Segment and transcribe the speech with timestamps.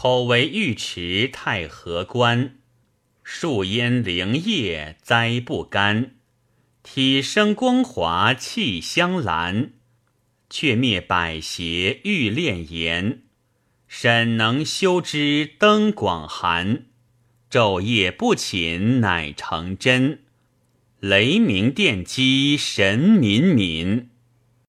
[0.00, 2.54] 口为尉迟太和官，
[3.24, 6.12] 树烟灵叶栽不干，
[6.84, 9.72] 体生光华气香兰，
[10.48, 13.22] 却灭百邪欲炼言，
[13.88, 16.84] 沈能修之登广寒，
[17.50, 20.20] 昼夜不寝乃成真，
[21.00, 24.10] 雷鸣电击神敏敏。